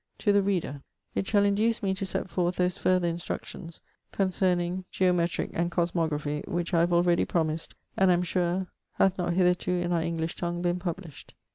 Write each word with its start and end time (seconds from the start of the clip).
'To 0.17 0.33
the 0.33 0.41
reader: 0.41 0.81
It 1.13 1.27
shall 1.27 1.43
induce 1.43 1.83
me 1.83 1.93
to 1.93 2.07
set 2.07 2.27
forth 2.27 2.55
those 2.55 2.75
further 2.75 3.07
instructions 3.07 3.81
concerning 4.11 4.83
geometric 4.89 5.51
and 5.53 5.69
cosmography 5.69 6.43
which 6.47 6.73
I 6.73 6.79
have 6.79 6.91
already 6.91 7.23
promised 7.23 7.75
and 7.95 8.09
am 8.09 8.23
sure 8.23 8.65
hath 8.93 9.19
not 9.19 9.33
hitherto 9.33 9.69
in 9.73 9.91
our 9.91 10.01
English 10.01 10.37
tongue 10.37 10.63
been 10.63 10.79
published.' 10.79 11.35